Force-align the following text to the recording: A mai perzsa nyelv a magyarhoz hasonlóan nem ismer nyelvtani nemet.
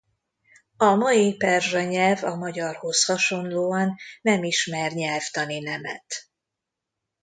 A 0.77 0.95
mai 0.95 1.35
perzsa 1.35 1.81
nyelv 1.83 2.23
a 2.23 2.35
magyarhoz 2.35 3.05
hasonlóan 3.05 3.95
nem 4.21 4.43
ismer 4.43 4.91
nyelvtani 4.91 5.59
nemet. 5.59 6.29